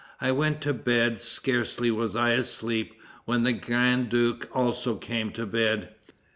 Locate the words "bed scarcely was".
0.73-2.15